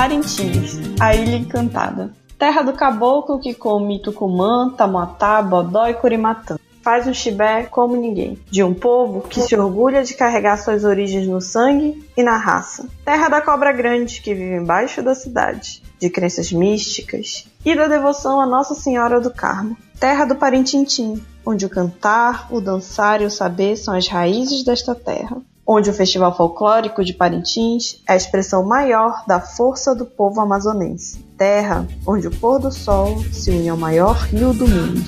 Parintins, 0.00 0.78
a 0.98 1.14
Ilha 1.14 1.36
Encantada. 1.36 2.14
Terra 2.38 2.62
do 2.62 2.72
caboclo 2.72 3.38
que 3.38 3.52
come 3.52 4.00
tucumã, 4.00 4.70
tamatá, 4.70 5.42
bodó 5.42 5.86
e 5.88 5.92
curimatã. 5.92 6.58
Faz 6.80 7.06
um 7.06 7.12
chibé 7.12 7.64
como 7.64 7.94
ninguém. 7.96 8.38
De 8.50 8.62
um 8.62 8.72
povo 8.72 9.20
que 9.20 9.42
se 9.42 9.54
orgulha 9.54 10.02
de 10.02 10.14
carregar 10.14 10.56
suas 10.56 10.84
origens 10.84 11.26
no 11.26 11.38
sangue 11.38 12.02
e 12.16 12.22
na 12.22 12.38
raça. 12.38 12.88
Terra 13.04 13.28
da 13.28 13.42
cobra 13.42 13.72
grande 13.72 14.22
que 14.22 14.32
vive 14.32 14.56
embaixo 14.56 15.02
da 15.02 15.14
cidade. 15.14 15.82
De 15.98 16.08
crenças 16.08 16.50
místicas 16.50 17.46
e 17.62 17.76
da 17.76 17.86
devoção 17.86 18.40
a 18.40 18.46
Nossa 18.46 18.74
Senhora 18.74 19.20
do 19.20 19.30
Carmo. 19.30 19.76
Terra 20.00 20.24
do 20.24 20.34
Parintintim, 20.34 21.22
onde 21.44 21.66
o 21.66 21.68
cantar, 21.68 22.46
o 22.50 22.58
dançar 22.58 23.20
e 23.20 23.26
o 23.26 23.30
saber 23.30 23.76
são 23.76 23.94
as 23.94 24.08
raízes 24.08 24.64
desta 24.64 24.94
terra 24.94 25.42
onde 25.72 25.88
o 25.88 25.94
Festival 25.94 26.36
Folclórico 26.36 27.04
de 27.04 27.14
Parintins 27.14 28.02
é 28.08 28.14
a 28.14 28.16
expressão 28.16 28.66
maior 28.66 29.22
da 29.24 29.38
força 29.38 29.94
do 29.94 30.04
povo 30.04 30.40
amazonense. 30.40 31.24
Terra 31.38 31.86
onde 32.04 32.26
o 32.26 32.30
pôr 32.32 32.58
do 32.58 32.72
sol 32.72 33.22
se 33.30 33.52
une 33.52 33.68
ao 33.68 33.76
maior 33.76 34.16
rio 34.16 34.52
do 34.52 34.66
mundo. 34.66 35.00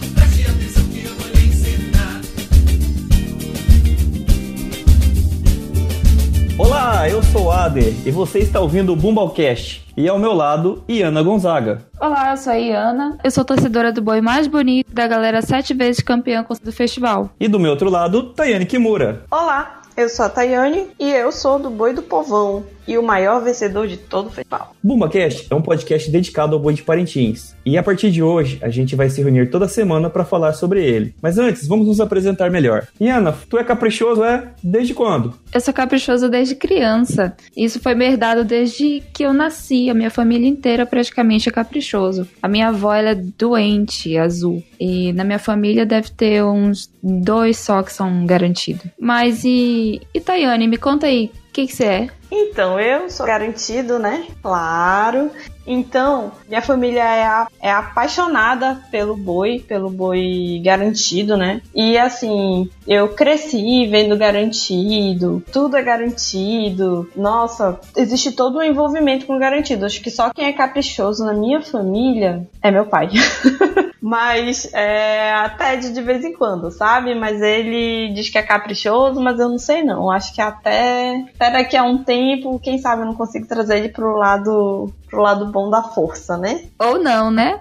Olá, 6.57 7.09
eu 7.09 7.21
sou 7.25 7.47
o 7.47 7.51
Ader 7.51 7.93
e 8.07 8.13
você 8.13 8.39
está 8.39 8.61
ouvindo 8.61 8.93
o 8.93 8.97
Bumbalcast. 8.97 9.83
E 9.97 10.09
ao 10.09 10.19
meu 10.19 10.33
lado, 10.33 10.85
Iana 10.89 11.25
Gonzaga. 11.25 11.83
Olá, 12.01 12.31
eu 12.31 12.37
sou 12.37 12.53
a 12.53 12.57
Iana. 12.57 13.19
Eu 13.25 13.31
sou 13.33 13.45
torcedora 13.45 13.93
do 13.93 14.01
boi 14.01 14.21
mais 14.21 14.47
bonito 14.47 14.95
da 14.95 15.09
galera 15.09 15.43
sete 15.43 15.75
vezes 15.75 16.01
campeã 16.01 16.47
do 16.63 16.73
festival. 16.73 17.31
E 17.41 17.49
do 17.49 17.59
meu 17.59 17.73
outro 17.73 17.91
lado, 17.91 18.33
Tayane 18.33 18.65
Kimura. 18.65 19.25
Olá, 19.29 19.82
eu 19.97 20.09
sou 20.09 20.25
a 20.25 20.29
Tayane 20.29 20.91
e 20.99 21.11
eu 21.11 21.31
sou 21.31 21.59
do 21.59 21.71
Boi 21.71 21.93
do 21.93 22.03
Povão 22.03 22.65
e 22.87 22.99
o 22.99 23.03
maior 23.03 23.43
vencedor 23.43 23.87
de 23.87 23.97
todo 23.97 24.27
o 24.27 24.31
festival. 24.31 24.75
BumbaCast 24.83 25.47
é 25.51 25.55
um 25.55 25.63
podcast 25.63 26.11
dedicado 26.11 26.55
ao 26.55 26.61
boi 26.61 26.75
de 26.75 26.83
Parintins. 26.83 27.55
E 27.65 27.79
a 27.79 27.83
partir 27.83 28.11
de 28.11 28.23
hoje, 28.23 28.59
a 28.63 28.69
gente 28.69 28.97
vai 28.97 29.09
se 29.09 29.23
reunir 29.23 29.51
toda 29.51 29.69
semana 29.69 30.11
para 30.11 30.25
falar 30.25 30.53
sobre 30.53 30.85
ele. 30.85 31.15
Mas 31.23 31.39
antes, 31.39 31.67
vamos 31.67 31.87
nos 31.87 32.01
apresentar 32.01 32.51
melhor. 32.51 32.89
Iana, 33.01 33.35
tu 33.49 33.57
é 33.57 33.65
caprichoso, 33.65 34.25
é? 34.25 34.49
Desde 34.63 34.95
quando? 34.95 35.35
Eu 35.55 35.61
sou 35.61 35.73
caprichoso 35.73 36.29
desde 36.29 36.55
criança. 36.55 37.37
Isso 37.57 37.81
foi 37.81 37.95
me 37.95 38.05
herdado 38.05 38.45
desde 38.45 39.03
que 39.13 39.23
eu 39.23 39.33
nasci. 39.33 39.89
A 39.89 39.95
minha 39.95 40.11
família 40.11 40.49
inteira 40.49 40.85
praticamente 40.85 41.49
é 41.49 41.53
caprichoso. 41.53 42.27
A 42.43 42.49
minha 42.49 42.69
avó, 42.69 42.93
ela 42.95 43.11
é 43.11 43.15
doente, 43.15 44.17
azul. 44.17 44.63
E 44.81 45.13
na 45.13 45.23
minha 45.23 45.39
família 45.39 45.87
deve 45.87 46.11
ter 46.11 46.43
uns 46.43 46.91
dois 47.03 47.59
só 47.59 47.83
que 47.83 47.93
são 47.93 48.27
garantidos. 48.27 48.85
Mas 48.99 49.45
e, 49.45 50.01
e 50.13 50.21
Tayane, 50.21 50.67
me 50.67 50.77
conta 50.77 51.07
aí, 51.07 51.31
que, 51.53 51.69
você 51.69 51.85
é? 51.85 52.09
Então, 52.31 52.81
eu 52.81 53.11
sou 53.11 53.27
garantido, 53.27 53.99
né? 53.99 54.27
Claro. 54.43 55.31
Então, 55.67 56.33
minha 56.49 56.63
família 56.63 57.03
é, 57.03 57.25
a, 57.25 57.47
é 57.61 57.71
apaixonada 57.71 58.81
pelo 58.91 59.15
boi, 59.17 59.61
pelo 59.61 59.91
boi 59.91 60.61
garantido, 60.65 61.37
né? 61.37 61.61
E 61.75 61.97
assim, 61.97 62.69
eu 62.87 63.11
cresci 63.11 63.87
vendo 63.87 64.17
garantido, 64.17 65.43
tudo 65.53 65.77
é 65.77 65.83
garantido. 65.83 67.09
Nossa, 67.15 67.79
existe 67.97 68.33
todo 68.33 68.59
um 68.59 68.63
envolvimento 68.63 69.27
com 69.27 69.39
garantido. 69.39 69.87
Acho 69.87 70.01
que 70.01 70.11
só 70.11 70.31
quem 70.31 70.47
é 70.47 70.53
caprichoso 70.53 71.25
na 71.25 71.35
minha 71.35 71.61
família 71.61 72.49
é 72.63 72.71
meu 72.71 72.87
pai. 72.87 73.11
mas 74.03 74.69
é, 74.75 75.33
até 75.33 75.77
de, 75.77 75.93
de 75.93 76.03
vez 76.03 76.25
em 76.25 76.33
quando, 76.33 76.73
sabe? 76.73 77.15
Mas 77.15 77.41
ele 77.41 78.13
diz 78.13 78.29
que 78.29 78.37
é 78.37 78.43
caprichoso, 78.43 79.21
mas 79.21 79.39
eu 79.39 79.49
não 79.49 79.59
sei 79.59 79.85
não. 79.85 80.11
Acho 80.11 80.35
que 80.35 80.41
até, 80.41 81.25
até 81.37 81.53
daqui 81.53 81.77
a 81.77 81.85
um 81.85 82.03
tempo, 82.03 82.59
quem 82.59 82.79
sabe 82.79 83.03
eu 83.03 83.07
não 83.07 83.15
consigo 83.15 83.47
trazer 83.47 83.79
ele 83.79 83.91
pro 83.91 84.17
lado 84.17 84.93
pro 85.09 85.21
lado 85.21 85.53
bom 85.53 85.71
da 85.71 85.83
força, 85.83 86.37
né? 86.37 86.63
Ou 86.81 86.99
não, 86.99 87.31
né? 87.31 87.61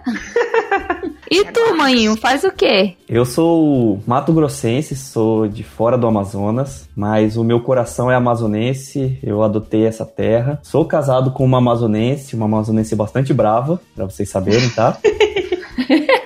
e 1.30 1.44
tu, 1.46 1.76
maninho, 1.76 2.16
faz 2.16 2.46
o 2.46 2.52
quê? 2.52 2.96
Eu 3.08 3.26
sou 3.26 4.02
Mato 4.08 4.32
Grossense, 4.32 4.96
sou 4.96 5.48
de 5.48 5.62
fora 5.62 5.98
do 5.98 6.08
Amazonas, 6.08 6.90
mas 6.96 7.36
o 7.36 7.44
meu 7.44 7.60
coração 7.60 8.10
é 8.10 8.16
amazonense, 8.16 9.20
eu 9.22 9.44
adotei 9.44 9.86
essa 9.86 10.06
terra. 10.06 10.60
Sou 10.64 10.86
casado 10.86 11.32
com 11.32 11.44
uma 11.44 11.58
amazonense, 11.58 12.36
uma 12.36 12.46
amazonense 12.46 12.96
bastante 12.96 13.34
brava, 13.34 13.82
para 13.94 14.06
vocês 14.06 14.30
saberem, 14.30 14.70
tá? 14.70 14.98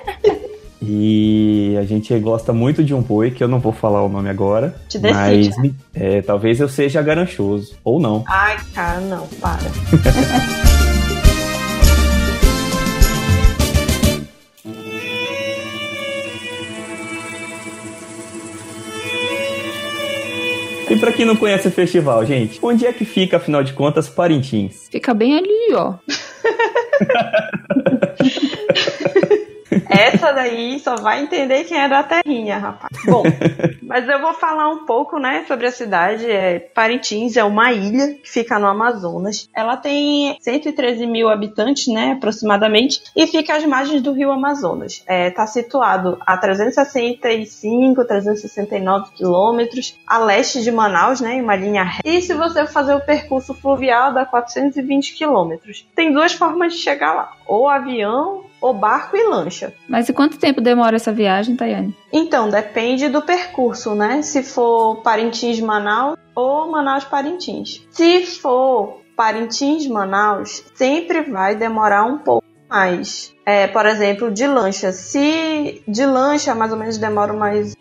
E 0.88 1.76
a 1.78 1.84
gente 1.84 2.16
gosta 2.18 2.52
muito 2.52 2.84
de 2.84 2.94
um 2.94 3.02
boi, 3.02 3.30
que 3.30 3.42
eu 3.42 3.48
não 3.48 3.58
vou 3.58 3.72
falar 3.72 4.02
o 4.04 4.08
nome 4.08 4.28
agora. 4.30 4.74
Te 4.88 4.98
decide, 4.98 5.50
mas 5.58 5.72
é, 5.94 6.22
talvez 6.22 6.60
eu 6.60 6.68
seja 6.68 7.02
garanchoso. 7.02 7.74
Ou 7.82 7.98
não. 7.98 8.24
Ai, 8.28 8.56
cara, 8.72 9.00
não, 9.00 9.26
para. 9.40 9.62
E 20.88 20.98
pra 20.98 21.12
quem 21.12 21.26
não 21.26 21.34
conhece 21.34 21.66
o 21.66 21.70
festival, 21.70 22.24
gente, 22.24 22.60
onde 22.62 22.86
é 22.86 22.92
que 22.92 23.04
fica, 23.04 23.38
afinal 23.38 23.62
de 23.62 23.72
contas, 23.72 24.08
Parintins? 24.08 24.86
Fica 24.88 25.12
bem 25.12 25.36
ali, 25.36 25.74
ó. 25.74 25.94
Essa 29.88 30.32
daí 30.32 30.78
só 30.78 30.96
vai 30.96 31.22
entender 31.22 31.64
quem 31.64 31.78
é 31.78 31.88
da 31.88 32.02
terrinha, 32.02 32.58
rapaz. 32.58 32.90
Bom, 33.04 33.22
mas 33.82 34.08
eu 34.08 34.20
vou 34.20 34.34
falar 34.34 34.68
um 34.68 34.84
pouco, 34.84 35.18
né, 35.18 35.44
sobre 35.46 35.66
a 35.66 35.70
cidade. 35.70 36.30
É, 36.30 36.58
Parintins 36.58 37.36
é 37.36 37.44
uma 37.44 37.72
ilha 37.72 38.14
que 38.14 38.28
fica 38.28 38.58
no 38.58 38.66
Amazonas. 38.66 39.48
Ela 39.54 39.76
tem 39.76 40.36
113 40.40 41.06
mil 41.06 41.28
habitantes, 41.28 41.92
né, 41.92 42.12
aproximadamente, 42.12 43.02
e 43.14 43.26
fica 43.26 43.56
às 43.56 43.64
margens 43.64 44.02
do 44.02 44.12
rio 44.12 44.30
Amazonas. 44.30 45.02
É, 45.06 45.30
tá 45.30 45.46
situado 45.46 46.18
a 46.20 46.36
365, 46.36 48.04
369 48.04 49.10
quilômetros 49.14 49.96
a 50.06 50.18
leste 50.18 50.62
de 50.62 50.70
Manaus, 50.70 51.20
né, 51.20 51.34
em 51.34 51.42
uma 51.42 51.56
linha 51.56 51.82
reta. 51.82 52.08
E 52.08 52.20
se 52.20 52.34
você 52.34 52.66
fazer 52.66 52.94
o 52.94 53.00
percurso 53.00 53.54
fluvial, 53.54 54.12
dá 54.12 54.24
420 54.24 55.14
quilômetros. 55.14 55.86
Tem 55.94 56.12
duas 56.12 56.32
formas 56.32 56.72
de 56.72 56.78
chegar 56.78 57.12
lá: 57.12 57.32
ou 57.46 57.68
avião 57.68 58.45
ou 58.66 58.74
barco 58.74 59.16
e 59.16 59.24
lancha. 59.24 59.72
Mas 59.88 60.08
e 60.08 60.12
quanto 60.12 60.38
tempo 60.38 60.60
demora 60.60 60.96
essa 60.96 61.12
viagem, 61.12 61.56
Tayane? 61.56 61.96
Então, 62.12 62.50
depende 62.50 63.08
do 63.08 63.22
percurso, 63.22 63.94
né? 63.94 64.22
Se 64.22 64.42
for 64.42 65.02
Parintins-Manaus 65.02 66.18
ou 66.34 66.70
Manaus-Parintins. 66.70 67.86
Se 67.90 68.26
for 68.26 69.00
Parintins-Manaus, 69.16 70.64
sempre 70.74 71.22
vai 71.22 71.54
demorar 71.54 72.04
um 72.04 72.18
pouco 72.18 72.46
mais. 72.68 73.32
É, 73.44 73.66
por 73.66 73.86
exemplo, 73.86 74.30
de 74.30 74.46
lancha. 74.46 74.92
Se 74.92 75.82
de 75.86 76.04
lancha, 76.04 76.54
mais 76.54 76.72
ou 76.72 76.78
menos 76.78 76.98
demora 76.98 77.32
mais 77.32 77.74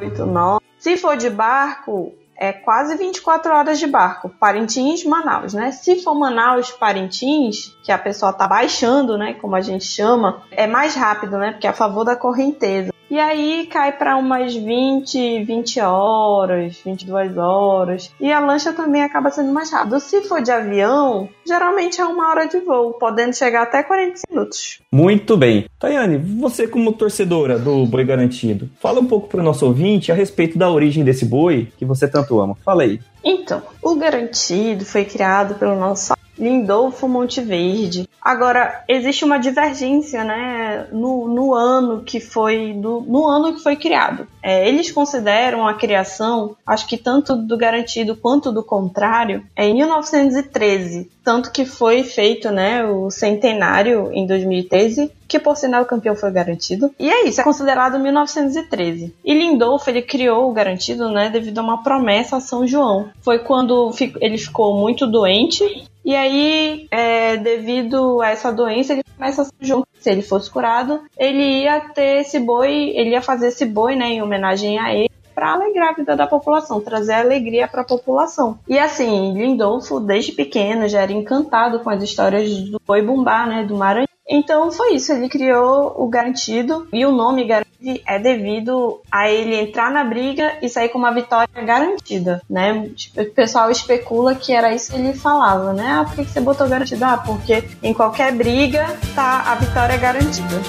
8, 0.00 0.26
9. 0.26 0.60
Se 0.78 0.96
for 0.96 1.16
de 1.16 1.28
barco, 1.28 2.14
é 2.40 2.54
quase 2.54 2.96
24 2.96 3.54
horas 3.54 3.78
de 3.78 3.86
barco, 3.86 4.30
Parintins, 4.40 5.04
Manaus, 5.04 5.52
né? 5.52 5.70
Se 5.72 6.02
for 6.02 6.14
Manaus, 6.14 6.70
Parintins, 6.70 7.76
que 7.82 7.92
a 7.92 7.98
pessoa 7.98 8.32
tá 8.32 8.48
baixando, 8.48 9.18
né, 9.18 9.34
como 9.34 9.54
a 9.54 9.60
gente 9.60 9.84
chama, 9.84 10.42
é 10.50 10.66
mais 10.66 10.94
rápido, 10.94 11.36
né? 11.36 11.52
Porque 11.52 11.66
é 11.66 11.70
a 11.70 11.74
favor 11.74 12.02
da 12.02 12.16
correnteza. 12.16 12.90
E 13.10 13.18
aí 13.18 13.66
cai 13.66 13.90
para 13.90 14.16
umas 14.16 14.54
20, 14.54 15.42
20 15.44 15.80
horas, 15.80 16.80
22 16.84 17.36
horas. 17.36 18.12
E 18.20 18.32
a 18.32 18.38
lancha 18.38 18.72
também 18.72 19.02
acaba 19.02 19.30
sendo 19.30 19.52
mais 19.52 19.72
rápido. 19.72 19.98
Se 19.98 20.22
for 20.22 20.40
de 20.40 20.52
avião, 20.52 21.28
geralmente 21.44 22.00
é 22.00 22.04
uma 22.04 22.30
hora 22.30 22.46
de 22.46 22.60
voo, 22.60 22.92
podendo 22.92 23.34
chegar 23.34 23.62
até 23.62 23.82
40 23.82 24.20
minutos. 24.30 24.80
Muito 24.92 25.36
bem. 25.36 25.66
Tayane, 25.78 26.18
você 26.18 26.68
como 26.68 26.92
torcedora 26.92 27.58
do 27.58 27.84
Boi 27.84 28.04
Garantido, 28.04 28.70
fala 28.80 29.00
um 29.00 29.06
pouco 29.06 29.26
para 29.26 29.40
o 29.40 29.44
nosso 29.44 29.66
ouvinte 29.66 30.12
a 30.12 30.14
respeito 30.14 30.56
da 30.56 30.70
origem 30.70 31.02
desse 31.02 31.24
boi 31.24 31.68
que 31.76 31.84
você 31.84 32.06
tanto 32.06 32.40
ama. 32.40 32.56
Fala 32.64 32.84
aí. 32.84 33.00
Então, 33.24 33.60
o 33.82 33.96
Garantido 33.96 34.84
foi 34.84 35.04
criado 35.04 35.56
pelo 35.56 35.74
nosso 35.74 36.12
Lindolfo 36.40 37.06
Monteverde. 37.06 38.08
Agora, 38.20 38.82
existe 38.88 39.24
uma 39.24 39.38
divergência, 39.38 40.24
né, 40.24 40.86
no, 40.90 41.28
no 41.28 41.54
ano 41.54 42.02
que 42.02 42.20
foi 42.20 42.72
do, 42.72 43.00
no 43.02 43.26
ano 43.26 43.54
que 43.54 43.62
foi 43.62 43.76
criado. 43.76 44.26
É, 44.42 44.68
eles 44.68 44.90
consideram 44.90 45.66
a 45.66 45.74
criação, 45.74 46.56
acho 46.66 46.86
que 46.86 46.96
tanto 46.96 47.36
do 47.36 47.56
garantido 47.56 48.16
quanto 48.16 48.50
do 48.50 48.62
contrário, 48.62 49.44
é 49.54 49.68
em 49.68 49.74
1913, 49.74 51.10
tanto 51.22 51.52
que 51.52 51.64
foi 51.64 52.02
feito, 52.02 52.50
né, 52.50 52.84
o 52.84 53.10
centenário 53.10 54.10
em 54.12 54.26
2013, 54.26 55.12
que 55.28 55.38
por 55.38 55.56
sinal 55.56 55.82
o 55.82 55.86
campeão 55.86 56.16
foi 56.16 56.30
garantido. 56.30 56.92
E 56.98 57.10
é 57.10 57.26
isso, 57.26 57.40
é 57.40 57.44
considerado 57.44 57.98
1913. 57.98 59.14
E 59.24 59.34
Lindolfo 59.34 59.88
ele 59.88 60.02
criou 60.02 60.50
o 60.50 60.52
garantido, 60.52 61.08
né, 61.08 61.28
devido 61.30 61.58
a 61.58 61.62
uma 61.62 61.82
promessa 61.82 62.36
a 62.36 62.40
São 62.40 62.66
João. 62.66 63.10
Foi 63.22 63.38
quando 63.38 63.94
ele 64.20 64.38
ficou 64.38 64.76
muito 64.76 65.06
doente 65.06 65.88
e 66.04 66.16
aí, 66.16 66.88
é, 66.90 67.36
devido 67.36 68.20
a 68.20 68.30
essa 68.30 68.52
doença, 68.52 68.92
ele 68.92 69.04
começa 69.16 69.42
a 69.42 69.44
São 69.44 69.54
João. 69.60 69.86
Se 69.98 70.10
ele 70.10 70.22
fosse 70.22 70.50
curado, 70.50 71.02
ele 71.18 71.62
ia 71.62 71.80
ter 71.80 72.20
esse 72.20 72.38
boi, 72.38 72.92
ele 72.94 73.10
ia 73.10 73.22
fazer 73.22 73.48
esse 73.48 73.66
boi, 73.66 73.94
né, 73.94 74.06
em 74.06 74.22
homenagem 74.22 74.78
a 74.78 74.94
ele 74.94 75.10
para 75.34 75.54
alegrar 75.54 75.90
a 75.90 75.94
vida 75.94 76.16
da 76.16 76.26
população, 76.26 76.80
trazer 76.80 77.14
alegria 77.14 77.66
para 77.66 77.82
a 77.82 77.86
população. 77.86 78.58
E 78.68 78.78
assim, 78.78 79.32
Lindolfo, 79.32 79.98
desde 79.98 80.32
pequeno, 80.32 80.86
já 80.88 81.00
era 81.00 81.12
encantado 81.12 81.80
com 81.80 81.88
as 81.88 82.02
histórias 82.02 82.50
do 82.68 82.80
Boi 82.86 83.00
Bumbá, 83.00 83.46
né, 83.46 83.64
do 83.64 83.74
Maranhão. 83.74 84.06
Então 84.28 84.70
foi 84.70 84.94
isso, 84.94 85.12
ele 85.12 85.28
criou 85.28 85.94
o 85.96 86.08
Garantido 86.08 86.86
e 86.92 87.06
o 87.06 87.12
nome 87.12 87.46
Garantido 87.46 87.69
é 88.06 88.18
devido 88.18 89.00
a 89.10 89.30
ele 89.30 89.54
entrar 89.54 89.90
na 89.90 90.04
briga 90.04 90.58
e 90.62 90.68
sair 90.68 90.88
com 90.90 90.98
uma 90.98 91.12
vitória 91.12 91.48
garantida, 91.62 92.42
né? 92.48 92.90
O 93.16 93.24
pessoal 93.26 93.70
especula 93.70 94.34
que 94.34 94.52
era 94.52 94.74
isso 94.74 94.92
que 94.92 94.98
ele 94.98 95.14
falava, 95.14 95.72
né? 95.72 96.00
Ah, 96.00 96.04
por 96.04 96.14
que 96.14 96.30
você 96.30 96.40
botou 96.40 96.68
Garantido? 96.68 97.04
Ah, 97.04 97.16
porque 97.16 97.64
em 97.82 97.92
qualquer 97.92 98.32
briga 98.32 98.86
tá 99.14 99.44
a 99.46 99.54
vitória 99.54 99.96
garantida. 99.96 100.60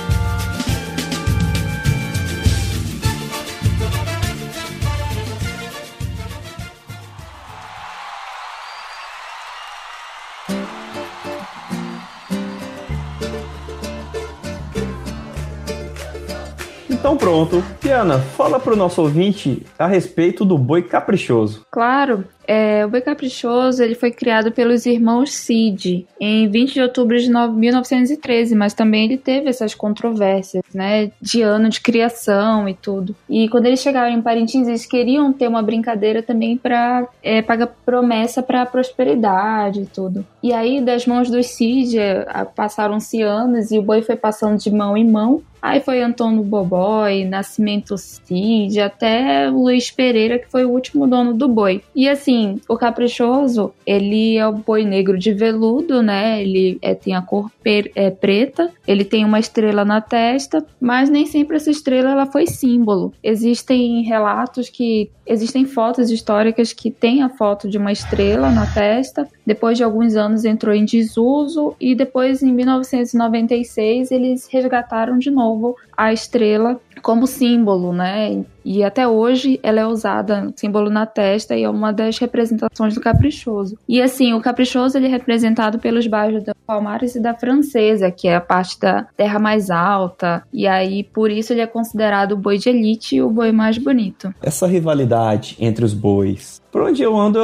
Então 17.02 17.18
pronto. 17.18 17.64
Piana, 17.80 18.20
fala 18.20 18.60
pro 18.60 18.76
nosso 18.76 19.02
ouvinte 19.02 19.66
a 19.80 19.88
respeito 19.88 20.46
do 20.46 20.56
boi 20.56 20.84
caprichoso. 20.84 21.66
Claro. 21.72 22.26
É, 22.54 22.86
o 22.86 22.90
Boi 22.90 23.00
Caprichoso 23.00 23.82
ele 23.82 23.96
foi 23.96 24.12
criado 24.12 24.52
pelos 24.52 24.86
irmãos 24.86 25.32
Cid 25.32 26.06
em 26.20 26.50
20 26.50 26.74
de 26.74 26.82
outubro 26.82 27.18
de 27.18 27.30
1913, 27.30 28.54
mas 28.56 28.74
também 28.74 29.06
ele 29.06 29.18
teve 29.18 29.50
essas 29.50 29.74
controvérsias, 29.74 30.62
né, 30.74 31.12
de 31.22 31.42
ano 31.42 31.70
de 31.70 31.80
criação 31.80 32.68
e 32.68 32.74
tudo. 32.74 33.16
E 33.30 33.48
quando 33.48 33.68
eles 33.68 33.80
chegaram 33.80 34.14
em 34.14 34.22
Parintins, 34.22 34.68
eles 34.68 34.86
queriam 34.86 35.32
ter 35.32 35.48
uma 35.48 35.64
brincadeira 35.64 36.22
também 36.22 36.58
para 36.58 37.08
é, 37.24 37.42
pagar 37.42 37.68
promessa 37.86 38.44
para 38.44 38.66
prosperidade 38.66 39.84
e 39.84 39.86
tudo. 39.86 40.26
E 40.44 40.52
aí, 40.52 40.82
das 40.82 41.08
mãos 41.08 41.30
dos 41.30 41.46
Cid, 41.46 41.98
é, 41.98 42.26
passaram-se 42.54 43.22
anos 43.22 43.72
e 43.72 43.80
o 43.80 43.82
boi 43.82 44.02
foi 44.02 44.18
passando 44.18 44.58
de 44.58 44.70
mão 44.70 44.98
em 44.98 45.10
mão. 45.10 45.42
Aí 45.62 45.80
foi 45.80 46.02
Antônio 46.02 46.42
Bobói, 46.42 47.24
Nascimento 47.24 47.96
Cid, 47.96 48.82
até 48.82 49.48
Luiz 49.48 49.92
Pereira, 49.92 50.40
que 50.40 50.50
foi 50.50 50.66
o 50.66 50.72
último 50.72 51.06
dono 51.06 51.36
do 51.36 51.48
boi. 51.48 51.84
E 51.96 52.10
assim, 52.10 52.41
o 52.68 52.78
caprichoso, 52.78 53.74
ele 53.86 54.38
é 54.38 54.48
o 54.48 54.54
boi 54.54 54.84
negro 54.84 55.18
de 55.18 55.34
veludo, 55.34 56.02
né? 56.02 56.42
Ele 56.42 56.78
é, 56.82 56.94
tem 56.94 57.16
a 57.16 57.22
cor 57.22 57.52
é, 57.66 58.10
preta, 58.10 58.72
ele 58.88 59.04
tem 59.04 59.26
uma 59.26 59.40
estrela 59.40 59.86
na 59.86 60.02
testa, 60.02 60.66
mas 60.80 61.10
nem 61.10 61.26
sempre 61.26 61.58
essa 61.58 61.72
estrela 61.72 62.12
ela 62.12 62.26
foi 62.26 62.48
símbolo. 62.48 63.14
Existem 63.24 64.02
relatos 64.04 64.70
que 64.70 65.10
existem 65.26 65.66
fotos 65.66 66.12
históricas 66.12 66.74
que 66.74 66.92
têm 66.92 67.22
a 67.22 67.30
foto 67.30 67.70
de 67.70 67.78
uma 67.78 67.92
estrela 67.92 68.50
na 68.50 68.66
testa. 68.66 69.28
Depois 69.46 69.78
de 69.78 69.84
alguns 69.84 70.16
anos 70.16 70.44
entrou 70.44 70.74
em 70.74 70.84
desuso 70.84 71.76
e 71.80 71.96
depois 71.96 72.44
em 72.44 72.52
1996 72.52 74.12
eles 74.12 74.48
resgataram 74.52 75.18
de 75.18 75.32
novo 75.32 75.76
a 76.02 76.12
estrela 76.12 76.82
como 77.04 77.28
símbolo, 77.28 77.94
né? 77.94 78.44
E 78.66 78.84
até 78.84 79.08
hoje 79.08 79.60
ela 79.62 79.82
é 79.82 79.86
usada 79.86 80.52
símbolo 80.56 80.90
na 80.90 81.06
testa 81.06 81.56
e 81.56 81.64
é 81.64 81.70
uma 81.70 81.92
das 81.92 82.18
representações 82.18 82.96
do 82.96 83.02
caprichoso. 83.02 83.78
E 83.88 84.02
assim, 84.02 84.34
o 84.34 84.42
caprichoso 84.42 84.98
ele 84.98 85.06
é 85.06 85.10
representado 85.10 85.78
pelos 85.78 86.08
bairros 86.08 86.44
da 86.44 86.54
Palmares 86.66 87.16
e 87.16 87.20
da 87.20 87.36
Francesa, 87.36 88.10
que 88.10 88.28
é 88.28 88.36
a 88.36 88.42
parte 88.42 88.80
da 88.80 89.04
terra 89.16 89.38
mais 89.38 89.70
alta, 89.70 90.44
e 90.52 90.68
aí 90.68 91.04
por 91.04 91.30
isso 91.30 91.54
ele 91.54 91.62
é 91.62 91.68
considerado 91.68 92.32
o 92.32 92.38
boi 92.38 92.58
de 92.58 92.70
elite 92.70 93.18
e 93.18 93.22
o 93.22 93.30
boi 93.30 93.52
mais 93.52 93.78
bonito. 93.78 94.34
Essa 94.42 94.66
rivalidade 94.66 95.56
entre 95.60 95.86
os 95.86 95.94
bois. 95.94 96.60
Por 96.72 96.82
onde 96.82 97.04
eu 97.04 97.16
ando, 97.16 97.40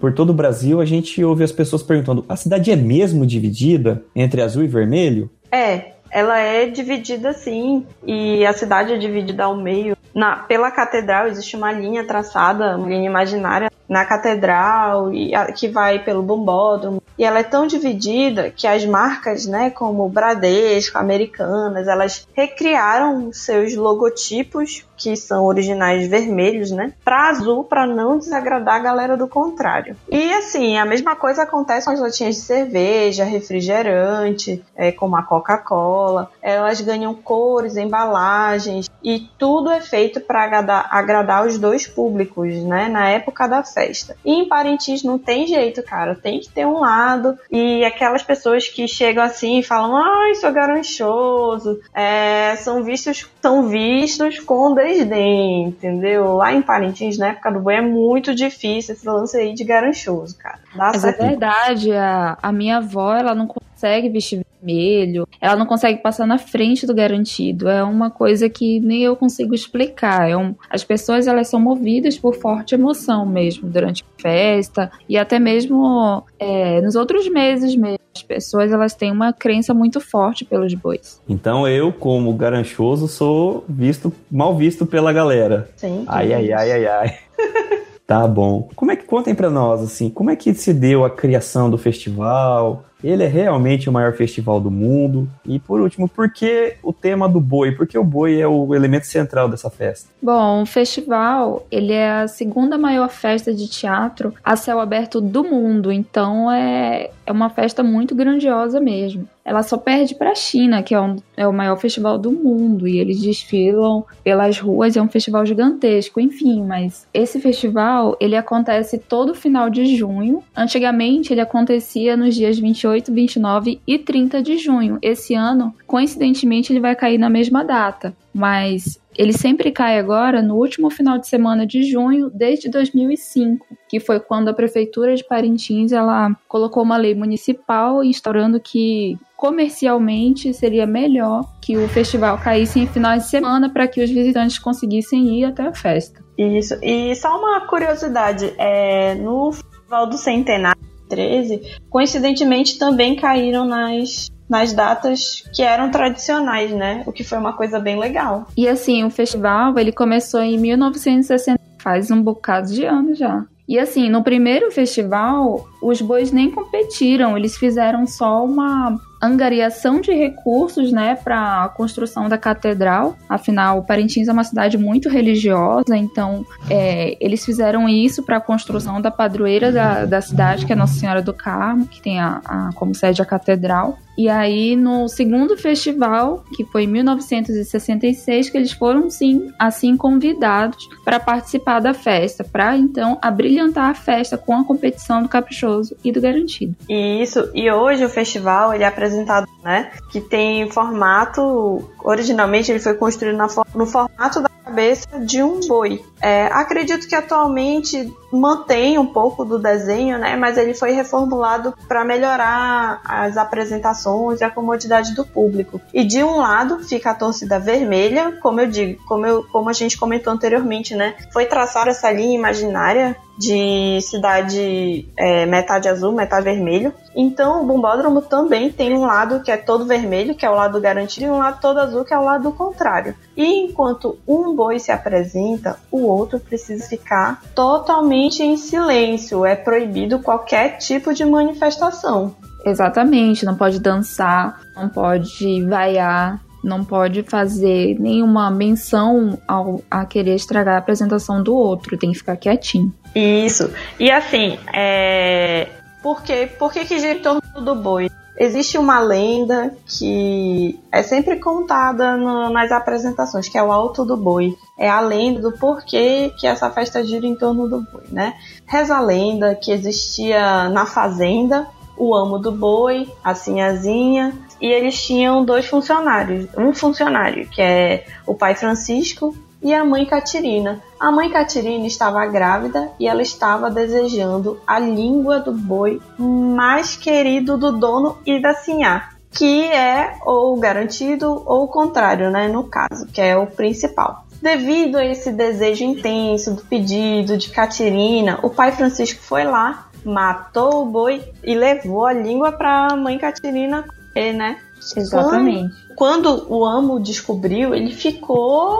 por 0.00 0.14
todo 0.14 0.30
o 0.30 0.34
Brasil, 0.34 0.80
a 0.80 0.84
gente 0.86 1.22
ouve 1.22 1.44
as 1.44 1.52
pessoas 1.52 1.82
perguntando: 1.82 2.24
a 2.26 2.36
cidade 2.36 2.70
é 2.70 2.76
mesmo 2.76 3.26
dividida 3.26 4.02
entre 4.14 4.40
azul 4.40 4.62
e 4.62 4.68
vermelho? 4.68 5.30
É, 5.50 5.92
ela 6.12 6.38
é 6.38 6.66
dividida 6.66 7.32
sim, 7.32 7.86
e 8.04 8.44
a 8.44 8.52
cidade 8.52 8.92
é 8.92 8.98
dividida 8.98 9.44
ao 9.44 9.56
meio. 9.56 9.96
Na, 10.14 10.36
pela 10.36 10.70
catedral 10.70 11.26
existe 11.26 11.56
uma 11.56 11.72
linha 11.72 12.06
traçada, 12.06 12.76
uma 12.76 12.86
linha 12.86 13.06
imaginária 13.06 13.72
na 13.92 14.06
catedral 14.06 15.12
e 15.12 15.34
a, 15.34 15.52
que 15.52 15.68
vai 15.68 15.98
pelo 15.98 16.22
bombódromo. 16.22 17.02
E 17.18 17.24
ela 17.24 17.40
é 17.40 17.42
tão 17.44 17.66
dividida 17.66 18.50
que 18.50 18.66
as 18.66 18.86
marcas, 18.86 19.44
né, 19.44 19.68
como 19.68 20.08
Bradesco, 20.08 20.96
Americanas, 20.96 21.86
elas 21.86 22.26
recriaram 22.32 23.30
seus 23.32 23.76
logotipos 23.76 24.86
que 24.96 25.14
são 25.16 25.44
originais 25.44 26.08
vermelhos, 26.08 26.70
né, 26.70 26.94
para 27.04 27.28
azul 27.28 27.64
para 27.64 27.86
não 27.86 28.18
desagradar 28.18 28.76
a 28.76 28.78
galera 28.78 29.16
do 29.16 29.28
contrário. 29.28 29.96
E 30.08 30.32
assim, 30.32 30.78
a 30.78 30.86
mesma 30.86 31.14
coisa 31.14 31.42
acontece 31.42 31.86
com 31.86 31.92
as 31.92 32.00
latinhas 32.00 32.36
de 32.36 32.40
cerveja, 32.40 33.24
refrigerante, 33.24 34.64
é, 34.74 34.90
como 34.92 35.16
a 35.16 35.22
Coca-Cola. 35.22 36.30
Elas 36.40 36.80
ganham 36.80 37.14
cores, 37.14 37.76
embalagens 37.76 38.88
e 39.02 39.28
tudo 39.36 39.70
é 39.70 39.80
feito 39.80 40.20
para 40.20 40.44
agradar, 40.44 40.88
agradar 40.90 41.46
os 41.46 41.58
dois 41.58 41.86
públicos, 41.86 42.54
né, 42.62 42.88
na 42.88 43.08
época 43.08 43.48
da 43.48 43.62
festa. 43.82 44.16
E 44.24 44.32
em 44.32 44.48
Parintins 44.48 45.02
não 45.02 45.18
tem 45.18 45.46
jeito, 45.46 45.82
cara, 45.82 46.14
tem 46.14 46.38
que 46.38 46.48
ter 46.48 46.66
um 46.66 46.78
lado 46.78 47.36
e 47.50 47.84
aquelas 47.84 48.22
pessoas 48.22 48.68
que 48.68 48.86
chegam 48.86 49.22
assim 49.22 49.58
e 49.58 49.62
falam, 49.62 49.96
ai, 49.96 50.34
sou 50.36 50.52
garanchoso, 50.52 51.80
é, 51.92 52.54
são 52.56 52.84
vistos, 52.84 53.28
são 53.40 53.68
vistos 53.68 54.38
com 54.38 54.74
desdém, 54.74 55.64
entendeu? 55.64 56.34
Lá 56.36 56.52
em 56.52 56.62
Parintins, 56.62 57.18
na 57.18 57.28
época 57.28 57.50
do 57.50 57.60
boi, 57.60 57.74
é 57.74 57.80
muito 57.80 58.34
difícil 58.34 58.94
esse 58.94 59.06
lance 59.06 59.36
aí 59.36 59.52
de 59.52 59.64
garanchoso, 59.64 60.36
cara. 60.38 60.58
Dá 60.74 60.92
Mas 60.92 61.04
é 61.04 61.12
verdade, 61.12 61.92
a, 61.92 62.38
a 62.40 62.52
minha 62.52 62.78
avó, 62.78 63.14
ela 63.14 63.34
não 63.34 63.46
consegue 63.82 64.08
vestir 64.08 64.46
vermelho, 64.60 65.26
ela 65.40 65.56
não 65.56 65.66
consegue 65.66 66.00
passar 66.00 66.24
na 66.24 66.38
frente 66.38 66.86
do 66.86 66.94
garantido. 66.94 67.68
É 67.68 67.82
uma 67.82 68.10
coisa 68.10 68.48
que 68.48 68.78
nem 68.78 69.02
eu 69.02 69.16
consigo 69.16 69.54
explicar. 69.54 70.30
É 70.30 70.36
um, 70.36 70.54
as 70.70 70.84
pessoas 70.84 71.26
elas 71.26 71.48
são 71.48 71.58
movidas 71.58 72.16
por 72.16 72.34
forte 72.36 72.76
emoção 72.76 73.26
mesmo 73.26 73.68
durante 73.68 74.04
a 74.04 74.22
festa 74.22 74.90
e 75.08 75.18
até 75.18 75.40
mesmo 75.40 76.24
é, 76.38 76.80
nos 76.80 76.94
outros 76.94 77.28
meses 77.28 77.74
mesmo. 77.74 77.98
As 78.14 78.22
pessoas 78.22 78.70
elas 78.70 78.94
têm 78.94 79.10
uma 79.10 79.32
crença 79.32 79.74
muito 79.74 80.00
forte 80.00 80.44
pelos 80.44 80.72
bois. 80.74 81.20
Então 81.28 81.66
eu, 81.66 81.92
como 81.92 82.32
garanchoso, 82.34 83.08
sou 83.08 83.64
visto 83.68 84.12
mal 84.30 84.56
visto 84.56 84.86
pela 84.86 85.12
galera. 85.12 85.68
Sim. 85.76 86.04
Ai, 86.06 86.32
ai, 86.32 86.52
ai, 86.52 86.72
ai, 86.72 86.86
ai. 86.86 87.18
Tá 88.04 88.26
bom. 88.26 88.68
Como 88.76 88.90
é 88.90 88.96
que 88.96 89.04
contem 89.04 89.34
para 89.34 89.48
nós 89.48 89.80
assim, 89.80 90.10
como 90.10 90.28
é 90.28 90.36
que 90.36 90.52
se 90.52 90.74
deu 90.74 91.02
a 91.02 91.08
criação 91.08 91.70
do 91.70 91.78
festival? 91.78 92.84
Ele 93.02 93.24
é 93.24 93.28
realmente 93.28 93.88
o 93.88 93.92
maior 93.92 94.12
festival 94.14 94.60
do 94.60 94.70
mundo. 94.70 95.28
E 95.44 95.58
por 95.58 95.80
último, 95.80 96.08
por 96.08 96.32
que 96.32 96.76
o 96.82 96.92
tema 96.92 97.28
do 97.28 97.40
boi? 97.40 97.72
Porque 97.72 97.98
o 97.98 98.04
boi 98.04 98.40
é 98.40 98.46
o 98.46 98.74
elemento 98.74 99.06
central 99.06 99.48
dessa 99.48 99.70
festa. 99.70 100.08
Bom, 100.22 100.62
o 100.62 100.66
festival, 100.66 101.66
ele 101.70 101.92
é 101.92 102.10
a 102.10 102.28
segunda 102.28 102.78
maior 102.78 103.08
festa 103.08 103.52
de 103.52 103.68
teatro 103.68 104.34
a 104.44 104.56
céu 104.56 104.80
aberto 104.80 105.20
do 105.20 105.42
mundo, 105.42 105.90
então 105.90 106.50
é, 106.50 107.10
é 107.26 107.32
uma 107.32 107.50
festa 107.50 107.82
muito 107.82 108.14
grandiosa 108.14 108.80
mesmo 108.80 109.28
ela 109.44 109.62
só 109.62 109.76
perde 109.76 110.14
para 110.14 110.30
a 110.30 110.34
China, 110.34 110.82
que 110.82 110.94
é, 110.94 111.00
um, 111.00 111.16
é 111.36 111.46
o 111.46 111.52
maior 111.52 111.76
festival 111.76 112.18
do 112.18 112.30
mundo, 112.30 112.86
e 112.86 112.98
eles 112.98 113.20
desfilam 113.20 114.04
pelas 114.22 114.58
ruas, 114.58 114.96
é 114.96 115.02
um 115.02 115.08
festival 115.08 115.44
gigantesco, 115.44 116.20
enfim, 116.20 116.62
mas 116.62 117.06
esse 117.12 117.40
festival, 117.40 118.16
ele 118.20 118.36
acontece 118.36 118.98
todo 118.98 119.34
final 119.34 119.68
de 119.68 119.96
junho. 119.96 120.42
Antigamente, 120.56 121.32
ele 121.32 121.40
acontecia 121.40 122.16
nos 122.16 122.34
dias 122.34 122.58
28, 122.58 122.91
29 123.00 123.80
e 123.86 123.98
30 123.98 124.42
de 124.42 124.58
junho. 124.58 124.98
Esse 125.00 125.34
ano, 125.34 125.74
coincidentemente, 125.86 126.72
ele 126.72 126.80
vai 126.80 126.94
cair 126.94 127.18
na 127.18 127.30
mesma 127.30 127.64
data, 127.64 128.14
mas 128.34 129.00
ele 129.16 129.32
sempre 129.32 129.70
cai 129.70 129.98
agora 129.98 130.40
no 130.40 130.56
último 130.56 130.90
final 130.90 131.18
de 131.18 131.28
semana 131.28 131.66
de 131.66 131.82
junho 131.82 132.30
desde 132.30 132.70
2005, 132.70 133.66
que 133.88 134.00
foi 134.00 134.18
quando 134.18 134.48
a 134.48 134.54
prefeitura 134.54 135.14
de 135.14 135.24
Parintins 135.24 135.92
ela 135.92 136.34
colocou 136.48 136.82
uma 136.82 136.96
lei 136.96 137.14
municipal 137.14 138.02
instaurando 138.02 138.58
que 138.58 139.18
comercialmente 139.36 140.54
seria 140.54 140.86
melhor 140.86 141.44
que 141.60 141.76
o 141.76 141.88
festival 141.88 142.38
caísse 142.38 142.80
em 142.80 142.86
final 142.86 143.18
de 143.18 143.28
semana 143.28 143.68
para 143.68 143.86
que 143.86 144.02
os 144.02 144.10
visitantes 144.10 144.58
conseguissem 144.58 145.40
ir 145.40 145.44
até 145.44 145.66
a 145.66 145.74
festa. 145.74 146.24
Isso. 146.38 146.74
E 146.82 147.14
só 147.16 147.38
uma 147.38 147.66
curiosidade, 147.66 148.52
é, 148.56 149.14
no 149.16 149.52
Festival 149.52 150.06
do 150.06 150.16
Centenário 150.16 150.91
13, 151.12 151.60
coincidentemente 151.90 152.78
também 152.78 153.14
caíram 153.14 153.66
nas 153.66 154.30
nas 154.48 154.74
datas 154.74 155.44
que 155.54 155.62
eram 155.62 155.90
tradicionais, 155.90 156.70
né? 156.72 157.02
O 157.06 157.12
que 157.12 157.24
foi 157.24 157.38
uma 157.38 157.54
coisa 157.54 157.80
bem 157.80 157.98
legal. 157.98 158.46
E 158.54 158.68
assim, 158.68 159.02
o 159.02 159.08
festival, 159.08 159.78
ele 159.78 159.92
começou 159.92 160.42
em 160.42 160.58
1960, 160.58 161.58
faz 161.78 162.10
um 162.10 162.20
bocado 162.22 162.70
de 162.70 162.84
anos 162.84 163.16
já. 163.16 163.46
E 163.66 163.78
assim, 163.78 164.10
no 164.10 164.22
primeiro 164.22 164.70
festival, 164.70 165.66
os 165.82 166.02
bois 166.02 166.30
nem 166.30 166.50
competiram, 166.50 167.34
eles 167.34 167.56
fizeram 167.56 168.06
só 168.06 168.44
uma 168.44 169.00
angariação 169.22 170.00
de 170.00 170.12
recursos, 170.12 170.90
né, 170.90 171.14
para 171.14 171.64
a 171.64 171.68
construção 171.68 172.28
da 172.28 172.36
catedral. 172.36 173.16
Afinal, 173.28 173.82
Parintins 173.84 174.28
é 174.28 174.32
uma 174.32 174.44
cidade 174.44 174.76
muito 174.76 175.08
religiosa, 175.08 175.96
então 175.96 176.44
é, 176.68 177.16
eles 177.20 177.44
fizeram 177.44 177.88
isso 177.88 178.22
para 178.22 178.38
a 178.38 178.40
construção 178.40 179.00
da 179.00 179.10
padroeira 179.10 179.70
da, 179.70 180.04
da 180.04 180.20
cidade, 180.20 180.66
que 180.66 180.72
é 180.72 180.76
Nossa 180.76 180.94
Senhora 180.94 181.22
do 181.22 181.32
Carmo, 181.32 181.86
que 181.86 182.02
tem 182.02 182.20
a, 182.20 182.40
a 182.44 182.70
como 182.74 182.94
sede 182.94 183.22
a 183.22 183.24
catedral. 183.24 183.98
E 184.16 184.28
aí, 184.28 184.76
no 184.76 185.08
segundo 185.08 185.56
festival, 185.56 186.44
que 186.54 186.64
foi 186.64 186.84
em 186.84 186.86
1966, 186.86 188.50
que 188.50 188.58
eles 188.58 188.72
foram, 188.72 189.08
sim, 189.08 189.50
assim 189.58 189.96
convidados 189.96 190.88
para 191.02 191.18
participar 191.18 191.80
da 191.80 191.94
festa, 191.94 192.44
para 192.44 192.76
então 192.76 193.18
abrilhantar 193.22 193.88
a 193.88 193.94
festa 193.94 194.36
com 194.36 194.54
a 194.54 194.64
competição 194.64 195.22
do 195.22 195.28
caprichoso 195.28 195.96
e 196.04 196.12
do 196.12 196.20
garantido. 196.20 196.74
Isso, 196.88 197.50
e 197.54 197.70
hoje 197.70 198.04
o 198.04 198.08
festival 198.08 198.74
ele 198.74 198.84
é 198.84 198.86
apresentado, 199.12 199.48
né, 199.62 199.92
que 200.10 200.20
tem 200.20 200.70
formato, 200.70 201.88
originalmente 202.02 202.70
ele 202.70 202.80
foi 202.80 202.94
construído 202.94 203.36
na, 203.36 203.46
no 203.74 203.86
formato 203.86 204.40
da 204.40 204.48
cabeça 204.64 205.20
de 205.20 205.42
um 205.42 205.60
boi. 205.60 206.04
É, 206.22 206.46
acredito 206.46 207.08
que 207.08 207.16
atualmente 207.16 208.14
mantém 208.32 208.96
um 208.96 209.06
pouco 209.06 209.44
do 209.44 209.58
desenho, 209.58 210.18
né? 210.18 210.36
Mas 210.36 210.56
ele 210.56 210.72
foi 210.72 210.92
reformulado 210.92 211.74
para 211.88 212.04
melhorar 212.04 213.00
as 213.04 213.36
apresentações 213.36 214.40
e 214.40 214.44
a 214.44 214.50
comodidade 214.50 215.14
do 215.14 215.26
público. 215.26 215.80
E 215.92 216.04
de 216.04 216.22
um 216.22 216.36
lado 216.36 216.78
fica 216.78 217.10
a 217.10 217.14
torcida 217.14 217.58
vermelha, 217.58 218.38
como 218.40 218.60
eu 218.60 218.68
digo, 218.68 219.02
como, 219.04 219.26
eu, 219.26 219.44
como 219.50 219.68
a 219.68 219.72
gente 219.72 219.98
comentou 219.98 220.32
anteriormente, 220.32 220.94
né? 220.94 221.14
Foi 221.32 221.44
traçada 221.44 221.90
essa 221.90 222.10
linha 222.10 222.36
imaginária 222.36 223.16
de 223.36 223.98
cidade 224.02 225.08
é, 225.16 225.46
metade 225.46 225.88
azul, 225.88 226.12
metade 226.12 226.44
vermelho. 226.44 226.92
Então 227.14 227.62
o 227.62 227.66
bombódromo 227.66 228.22
também 228.22 228.70
tem 228.70 228.94
um 228.94 229.04
lado 229.04 229.42
que 229.42 229.50
é 229.50 229.56
todo 229.56 229.84
vermelho, 229.84 230.34
que 230.34 230.46
é 230.46 230.50
o 230.50 230.54
lado 230.54 230.80
garantido, 230.80 231.26
e 231.26 231.30
um 231.30 231.38
lado 231.38 231.60
todo 231.60 231.78
azul, 231.78 232.04
que 232.04 232.14
é 232.14 232.18
o 232.18 232.24
lado 232.24 232.52
contrário. 232.52 233.14
E 233.36 233.64
enquanto 233.64 234.18
um 234.26 234.54
boi 234.54 234.78
se 234.78 234.92
apresenta, 234.92 235.78
o 235.90 236.06
outro 236.12 236.38
precisa 236.38 236.86
ficar 236.86 237.42
totalmente 237.54 238.42
em 238.42 238.56
silêncio. 238.56 239.44
É 239.44 239.54
proibido 239.54 240.18
qualquer 240.18 240.78
tipo 240.78 241.12
de 241.12 241.24
manifestação. 241.24 242.34
Exatamente, 242.64 243.44
não 243.44 243.56
pode 243.56 243.80
dançar, 243.80 244.60
não 244.76 244.88
pode 244.88 245.62
vaiar, 245.64 246.40
não 246.62 246.84
pode 246.84 247.22
fazer 247.24 247.98
nenhuma 247.98 248.50
menção 248.50 249.38
ao, 249.48 249.82
a 249.90 250.04
querer 250.04 250.34
estragar 250.36 250.76
a 250.76 250.78
apresentação 250.78 251.42
do 251.42 251.54
outro, 251.54 251.98
tem 251.98 252.12
que 252.12 252.18
ficar 252.18 252.36
quietinho. 252.36 252.94
Isso. 253.14 253.70
E 253.98 254.10
assim, 254.10 254.58
é... 254.72 255.68
por, 256.02 256.22
quê? 256.22 256.48
por 256.58 256.72
que, 256.72 256.84
que 256.84 256.98
gira 256.98 257.18
em 257.18 257.22
torno 257.22 257.42
do 257.60 257.74
boi? 257.74 258.08
Existe 258.36 258.78
uma 258.78 258.98
lenda 258.98 259.74
que 259.86 260.78
é 260.90 261.02
sempre 261.02 261.36
contada 261.36 262.16
no, 262.16 262.50
nas 262.50 262.72
apresentações, 262.72 263.48
que 263.48 263.58
é 263.58 263.62
o 263.62 263.70
Alto 263.70 264.04
do 264.04 264.16
Boi. 264.16 264.56
É 264.78 264.88
a 264.88 265.00
lenda 265.00 265.40
do 265.40 265.52
porquê 265.52 266.32
que 266.38 266.46
essa 266.46 266.70
festa 266.70 267.04
gira 267.04 267.26
em 267.26 267.34
torno 267.34 267.68
do 267.68 267.82
boi, 267.82 268.04
né? 268.10 268.34
Reza 268.66 268.96
a 268.96 269.00
lenda 269.00 269.54
que 269.54 269.70
existia 269.70 270.68
na 270.70 270.86
fazenda 270.86 271.68
o 271.96 272.14
amo 272.14 272.38
do 272.38 272.50
boi, 272.50 273.08
a 273.22 273.34
sinhazinha, 273.34 274.32
e 274.60 274.66
eles 274.66 275.00
tinham 275.04 275.44
dois 275.44 275.66
funcionários. 275.66 276.48
Um 276.56 276.72
funcionário, 276.72 277.46
que 277.48 277.60
é 277.60 278.06
o 278.26 278.34
pai 278.34 278.54
Francisco, 278.54 279.36
e 279.62 279.72
a 279.72 279.84
mãe 279.84 280.04
Catirina. 280.04 280.82
A 280.98 281.10
mãe 281.10 281.30
Catirina 281.30 281.86
estava 281.86 282.26
grávida 282.26 282.90
e 282.98 283.06
ela 283.06 283.22
estava 283.22 283.70
desejando 283.70 284.60
a 284.66 284.78
língua 284.78 285.38
do 285.38 285.52
boi 285.52 286.00
mais 286.18 286.96
querido 286.96 287.56
do 287.56 287.72
dono 287.72 288.18
e 288.26 288.40
da 288.40 288.54
sinhá, 288.54 289.10
que 289.30 289.64
é 289.64 290.14
ou 290.24 290.56
garantido 290.58 291.42
ou 291.46 291.64
o 291.64 291.68
contrário, 291.68 292.30
né, 292.30 292.48
no 292.48 292.64
caso, 292.64 293.06
que 293.06 293.20
é 293.20 293.36
o 293.36 293.46
principal. 293.46 294.26
Devido 294.40 294.96
a 294.96 295.04
esse 295.04 295.30
desejo 295.30 295.84
intenso 295.84 296.54
do 296.54 296.62
pedido 296.62 297.36
de 297.36 297.48
Catirina, 297.50 298.40
o 298.42 298.50
pai 298.50 298.72
Francisco 298.72 299.22
foi 299.22 299.44
lá, 299.44 299.88
matou 300.04 300.82
o 300.82 300.86
boi 300.86 301.22
e 301.44 301.54
levou 301.54 302.04
a 302.06 302.12
língua 302.12 302.50
para 302.50 302.88
a 302.88 302.96
mãe 302.96 303.18
Catirina, 303.18 303.84
né? 304.16 304.58
Exatamente. 304.96 305.72
Quando, 305.94 306.40
quando 306.40 306.52
o 306.52 306.64
amo 306.66 306.98
descobriu, 306.98 307.72
ele 307.72 307.92
ficou 307.92 308.76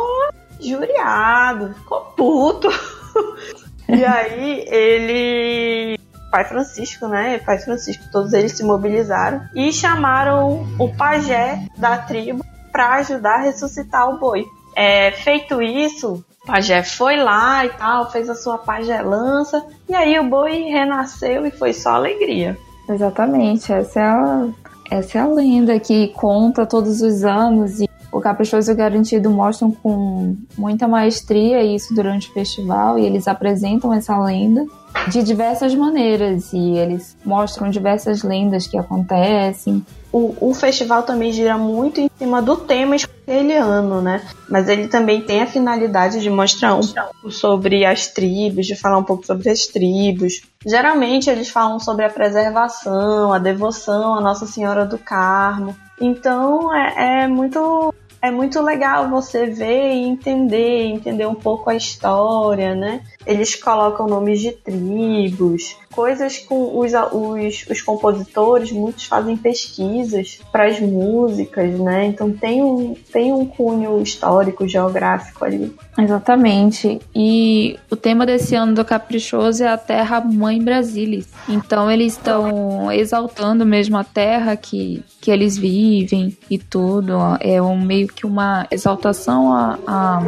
juriado, 0.68 1.74
ficou 1.74 2.00
puto. 2.16 2.68
e 3.88 4.04
aí 4.04 4.64
ele. 4.68 5.98
Pai 6.30 6.44
Francisco, 6.46 7.06
né? 7.08 7.38
Pai 7.38 7.58
Francisco, 7.58 8.04
todos 8.10 8.32
eles 8.32 8.52
se 8.52 8.64
mobilizaram 8.64 9.42
e 9.54 9.70
chamaram 9.72 10.66
o 10.78 10.88
pajé 10.96 11.66
da 11.76 11.98
tribo 11.98 12.42
para 12.72 12.94
ajudar 12.94 13.34
a 13.34 13.42
ressuscitar 13.42 14.08
o 14.08 14.18
boi. 14.18 14.46
É, 14.74 15.10
feito 15.10 15.60
isso, 15.60 16.24
o 16.42 16.46
pajé 16.46 16.82
foi 16.82 17.16
lá 17.16 17.66
e 17.66 17.68
tal, 17.70 18.10
fez 18.10 18.30
a 18.30 18.34
sua 18.34 18.56
pagelança, 18.56 19.62
e 19.86 19.94
aí 19.94 20.18
o 20.18 20.24
boi 20.24 20.62
renasceu 20.62 21.46
e 21.46 21.50
foi 21.50 21.74
só 21.74 21.90
alegria. 21.90 22.56
Exatamente, 22.88 23.72
essa 23.72 24.00
é 24.00 24.04
a, 24.04 24.48
essa 24.90 25.18
é 25.18 25.20
a 25.20 25.26
lenda 25.26 25.78
que 25.78 26.08
conta 26.08 26.66
todos 26.66 27.02
os 27.02 27.24
anos 27.24 27.80
e 27.80 27.88
o 28.12 28.20
Caprichoso 28.20 28.74
Garantido 28.74 29.30
mostram 29.30 29.70
com 29.70 30.36
muita 30.56 30.86
maestria 30.86 31.64
isso 31.64 31.94
durante 31.94 32.28
o 32.28 32.32
festival 32.34 32.98
e 32.98 33.06
eles 33.06 33.26
apresentam 33.26 33.92
essa 33.92 34.16
lenda 34.18 34.66
de 35.08 35.22
diversas 35.22 35.74
maneiras 35.74 36.52
e 36.52 36.76
eles 36.76 37.16
mostram 37.24 37.70
diversas 37.70 38.22
lendas 38.22 38.66
que 38.66 38.76
acontecem. 38.76 39.84
O, 40.12 40.50
o 40.50 40.54
festival 40.54 41.04
também 41.04 41.32
gira 41.32 41.56
muito 41.56 42.00
em 42.02 42.10
cima 42.18 42.42
do 42.42 42.54
tema 42.56 42.94
aquele 43.22 43.56
ano, 43.56 44.02
né? 44.02 44.20
Mas 44.48 44.68
ele 44.68 44.88
também 44.88 45.22
tem 45.22 45.40
a 45.40 45.46
finalidade 45.46 46.20
de 46.20 46.28
mostrar 46.28 46.74
um 46.74 46.86
pouco 46.86 47.30
sobre 47.30 47.84
as 47.84 48.08
tribos, 48.08 48.66
de 48.66 48.76
falar 48.76 48.98
um 48.98 49.04
pouco 49.04 49.24
sobre 49.24 49.48
as 49.48 49.66
tribos. 49.66 50.42
Geralmente 50.66 51.30
eles 51.30 51.48
falam 51.48 51.80
sobre 51.80 52.04
a 52.04 52.10
preservação, 52.10 53.32
a 53.32 53.38
devoção 53.38 54.14
à 54.14 54.20
Nossa 54.20 54.46
Senhora 54.46 54.84
do 54.84 54.98
Carmo. 54.98 55.74
Então 56.00 56.74
é, 56.74 57.22
é 57.22 57.28
muito 57.28 57.94
é 58.22 58.30
muito 58.30 58.62
legal 58.62 59.10
você 59.10 59.46
ver 59.46 59.94
e 59.94 60.04
entender, 60.04 60.84
entender 60.84 61.26
um 61.26 61.34
pouco 61.34 61.68
a 61.68 61.74
história, 61.74 62.72
né? 62.72 63.02
Eles 63.26 63.56
colocam 63.56 64.06
nomes 64.06 64.40
de 64.40 64.52
tribos, 64.52 65.76
coisas 65.92 66.38
com 66.38 66.78
os, 66.78 66.92
os, 67.12 67.66
os 67.70 67.82
compositores, 67.82 68.72
muitos 68.72 69.04
fazem 69.04 69.36
pesquisas 69.36 70.40
para 70.50 70.66
as 70.66 70.80
músicas, 70.80 71.78
né? 71.78 72.06
Então 72.06 72.32
tem 72.32 72.62
um, 72.62 72.94
tem 73.12 73.32
um 73.32 73.46
cunho 73.46 74.02
histórico, 74.02 74.66
geográfico 74.66 75.44
ali. 75.44 75.74
Exatamente. 75.98 77.00
E 77.14 77.78
o 77.90 77.96
tema 77.96 78.24
desse 78.24 78.54
ano 78.54 78.74
do 78.74 78.84
Caprichoso 78.84 79.62
é 79.62 79.68
a 79.68 79.76
Terra 79.76 80.20
Mãe 80.20 80.62
Brasilis. 80.62 81.28
Então 81.48 81.90
eles 81.90 82.14
estão 82.14 82.90
exaltando 82.90 83.66
mesmo 83.66 83.98
a 83.98 84.04
terra 84.04 84.56
que, 84.56 85.04
que 85.20 85.30
eles 85.30 85.56
vivem 85.56 86.36
e 86.50 86.58
tudo. 86.58 87.18
É 87.40 87.60
um, 87.60 87.78
meio 87.80 88.08
que 88.08 88.26
uma 88.26 88.66
exaltação 88.70 89.52
à, 89.52 90.22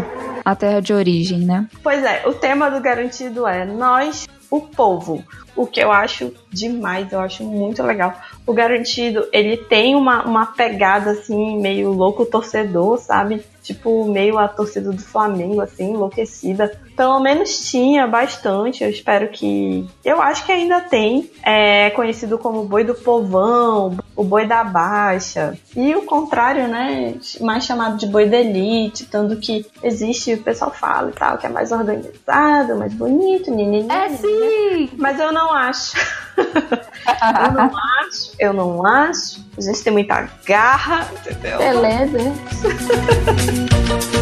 à 0.44 0.54
terra 0.54 0.80
de 0.80 0.92
origem, 0.92 1.40
né? 1.40 1.66
Pois 1.82 2.02
é, 2.04 2.26
o 2.26 2.34
tema 2.34 2.70
do 2.70 2.80
garantido 2.80 3.46
é 3.46 3.64
nós, 3.64 4.26
o 4.56 4.60
povo. 4.60 5.24
O 5.56 5.66
que 5.66 5.80
eu 5.80 5.90
acho 5.92 6.32
demais, 6.50 7.12
eu 7.12 7.20
acho 7.20 7.44
muito 7.44 7.82
legal. 7.82 8.14
O 8.46 8.52
Garantido, 8.52 9.26
ele 9.32 9.56
tem 9.56 9.94
uma, 9.94 10.24
uma 10.24 10.46
pegada 10.46 11.12
assim, 11.12 11.60
meio 11.60 11.90
louco 11.92 12.26
torcedor, 12.26 12.98
sabe? 12.98 13.44
Tipo, 13.62 14.04
meio 14.10 14.38
a 14.38 14.48
torcida 14.48 14.90
do 14.90 15.00
Flamengo, 15.00 15.60
assim, 15.60 15.90
enlouquecida. 15.92 16.70
Pelo 16.96 17.18
menos 17.20 17.70
tinha 17.70 18.06
bastante, 18.06 18.84
eu 18.84 18.90
espero 18.90 19.28
que. 19.28 19.86
Eu 20.04 20.22
acho 20.22 20.44
que 20.44 20.52
ainda 20.52 20.80
tem. 20.80 21.30
É 21.42 21.90
conhecido 21.90 22.38
como 22.38 22.64
boi 22.64 22.84
do 22.84 22.94
povão, 22.94 23.96
o 24.14 24.22
boi 24.22 24.46
da 24.46 24.62
baixa. 24.62 25.58
E 25.76 25.94
o 25.94 26.02
contrário, 26.02 26.68
né? 26.68 27.14
Mais 27.40 27.64
chamado 27.64 27.96
de 27.96 28.06
boi 28.06 28.28
da 28.28 28.38
elite, 28.38 29.06
tanto 29.06 29.36
que 29.36 29.66
existe, 29.82 30.34
o 30.34 30.42
pessoal 30.42 30.70
fala 30.70 31.10
e 31.10 31.12
tal, 31.12 31.36
que 31.36 31.46
é 31.46 31.48
mais 31.48 31.72
organizado, 31.72 32.76
mais 32.76 32.94
bonito, 32.94 33.50
ninguém. 33.50 33.88
É 33.90 34.08
sim! 34.10 34.90
Mas 34.96 35.18
eu 35.18 35.32
não 35.32 35.52
acho. 35.52 35.96
eu 36.36 37.52
não 37.52 37.70
acho, 37.76 38.32
eu 38.38 38.52
não 38.52 38.86
acho. 38.86 39.44
A 39.56 39.60
gente 39.60 39.82
tem 39.82 39.92
muita 39.92 40.28
garra, 40.44 41.08
entendeu? 41.12 41.58
Beleza. 41.58 42.18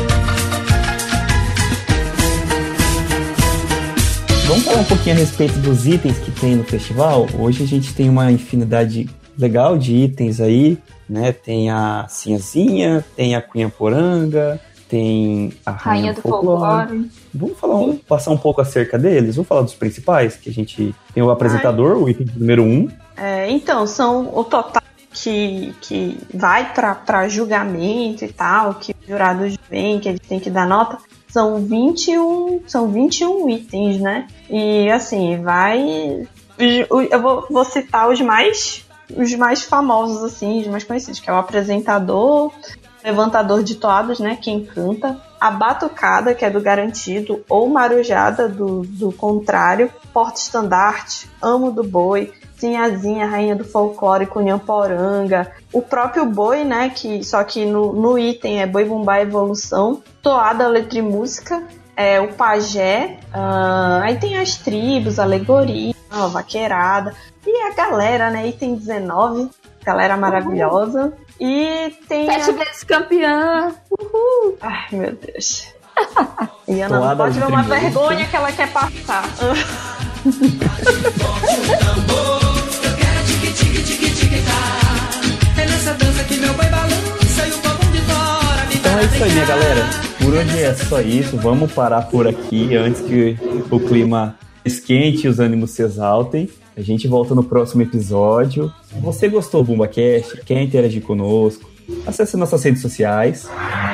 Vamos 4.53 4.67
falar 4.67 4.81
um 4.81 4.85
pouquinho 4.85 5.17
a 5.17 5.19
respeito 5.19 5.59
dos 5.61 5.87
itens 5.87 6.19
que 6.19 6.31
tem 6.31 6.55
no 6.55 6.63
festival. 6.63 7.27
Hoje 7.39 7.65
a 7.65 7.67
gente 7.67 7.95
tem 7.95 8.11
uma 8.11 8.31
infinidade 8.31 9.09
legal 9.39 9.79
de 9.79 9.95
itens 9.95 10.43
aí, 10.43 10.77
né? 11.09 11.33
Tem 11.33 11.71
a 11.71 12.05
Sinhazinha, 12.07 13.03
tem 13.17 13.35
a 13.35 13.41
Cunha 13.41 13.71
Poranga, 13.71 14.61
tem 14.91 15.55
a 15.65 15.71
Rainha, 15.71 16.03
Rainha 16.03 16.13
do, 16.13 16.21
Folclore. 16.21 16.61
Folclore. 16.61 17.11
Vamos 17.33 17.59
falar, 17.59 17.75
vamos 17.77 18.03
passar 18.03 18.31
um 18.31 18.37
pouco 18.37 18.61
acerca 18.61 18.99
deles? 18.99 19.37
Vamos 19.37 19.49
falar 19.49 19.63
dos 19.63 19.73
principais, 19.73 20.37
que 20.37 20.51
a 20.51 20.53
gente 20.53 20.95
tem 21.15 21.23
o 21.23 21.31
apresentador, 21.31 21.97
Ai. 21.97 22.03
o 22.03 22.09
item 22.11 22.27
número 22.37 22.63
um. 22.63 22.91
É, 23.17 23.51
então, 23.51 23.87
são 23.87 24.37
o 24.37 24.45
total 24.45 24.83
que, 25.15 25.75
que 25.81 26.19
vai 26.35 26.75
para 26.75 27.27
julgamento 27.27 28.23
e 28.23 28.29
tal, 28.29 28.75
que 28.75 28.95
os 29.01 29.09
jurados 29.09 29.57
vêm, 29.71 29.99
que 29.99 30.11
eles 30.11 30.21
têm 30.21 30.39
que 30.39 30.51
dar 30.51 30.67
nota, 30.67 30.99
são 31.33 31.65
21, 31.65 32.63
são 32.67 32.89
21 32.89 33.49
itens, 33.49 33.99
né? 33.99 34.29
E 34.51 34.91
assim, 34.91 35.43
vai. 35.43 36.29
Eu 36.59 37.23
vou, 37.23 37.47
vou 37.51 37.65
citar 37.65 38.11
os 38.11 38.21
mais 38.21 38.85
os 39.17 39.35
mais 39.35 39.63
famosos, 39.63 40.23
assim, 40.23 40.61
os 40.61 40.67
mais 40.69 40.85
conhecidos, 40.85 41.21
que 41.21 41.29
é 41.29 41.33
o 41.33 41.37
apresentador, 41.37 42.51
levantador 43.05 43.63
de 43.63 43.75
toadas, 43.75 44.19
né? 44.19 44.39
Quem 44.41 44.65
canta, 44.65 45.21
a 45.41 45.51
batucada, 45.51 46.35
que 46.35 46.45
é 46.45 46.51
do 46.51 46.61
garantido, 46.61 47.45
ou 47.49 47.69
marujada 47.69 48.49
do, 48.49 48.83
do 48.83 49.13
contrário, 49.13 49.91
porta-estandarte, 50.13 51.29
amo 51.43 51.71
do 51.71 51.83
boi, 51.83 52.33
Sinhazinha, 52.63 53.27
rainha 53.27 53.57
do 53.57 53.65
folclore, 53.65 54.25
Cunhamporanga, 54.25 55.51
o 55.73 55.83
próprio 55.83 56.25
boi, 56.25 56.63
né, 56.63 56.93
que 56.95 57.25
só 57.25 57.43
que 57.43 57.65
no, 57.65 57.93
no 57.93 58.17
item 58.17 58.63
é 58.63 58.67
boi 58.69 58.85
bumbá 58.85 59.21
evolução, 59.21 60.01
toada, 60.23 60.69
letra 60.69 61.01
e 61.01 61.03
música, 61.03 61.61
é 61.97 62.21
o 62.21 62.33
pajé, 62.35 63.19
uh, 63.35 64.05
aí 64.05 64.17
tem 64.17 64.39
as 64.39 64.55
tribos, 64.55 65.19
alegoria, 65.19 65.93
a 66.09 66.29
vaqueirada, 66.29 67.13
e 67.45 67.63
a 67.65 67.75
galera, 67.75 68.31
né, 68.31 68.47
item 68.47 68.77
19, 68.77 69.51
galera 69.85 70.17
maravilhosa. 70.17 71.07
Uhum. 71.07 71.13
E 71.41 71.97
tem. 72.07 72.27
Sete 72.27 72.51
a... 72.51 72.53
vezes 72.53 72.85
campeã. 72.85 73.75
Uhul. 73.91 74.57
Ai, 74.61 74.87
meu 74.93 75.13
Deus. 75.13 75.67
E 76.69 76.81
Ana 76.81 77.01
não 77.01 77.17
pode 77.17 77.39
ver 77.39 77.47
uma 77.47 77.63
vergonha 77.65 78.25
que 78.25 78.37
ela 78.37 78.53
quer 78.53 78.73
passar. 78.73 79.25
isso 89.23 89.25
aí, 89.25 89.33
minha 89.33 89.47
galera. 89.47 89.81
Por 90.19 90.35
hoje 90.35 90.59
é 90.59 90.75
só 90.75 91.01
isso. 91.01 91.37
Vamos 91.37 91.73
parar 91.73 92.03
por 92.03 92.27
aqui 92.27 92.75
antes 92.75 93.01
que 93.03 93.37
o 93.71 93.79
clima 93.79 94.37
esquente 94.65 95.27
e 95.27 95.29
os 95.29 95.39
ânimos 95.39 95.71
se 95.71 95.83
exaltem. 95.83 96.49
A 96.77 96.81
gente 96.81 97.07
volta 97.07 97.33
no 97.35 97.45
próximo 97.45 97.83
episódio. 97.83 98.73
Você 99.01 99.29
gostou 99.29 99.63
do 99.63 99.69
BumbaCast, 99.69 100.43
quer 100.45 100.61
interagir 100.61 101.03
conosco, 101.03 101.71
acesse 102.05 102.37
nossas 102.37 102.65
redes 102.65 102.83
sociais. 102.83 103.49